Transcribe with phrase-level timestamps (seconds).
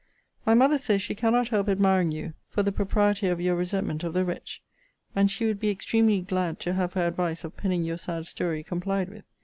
[0.47, 4.13] My mother says she cannot help admiring you for the propriety of your resentment of
[4.15, 4.63] the wretch;
[5.15, 8.63] and she would be extremely glad to have her advice of penning your sad story
[8.63, 9.25] complied with.